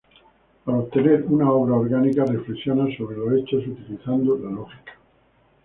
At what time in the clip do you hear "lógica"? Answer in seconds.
4.49-4.93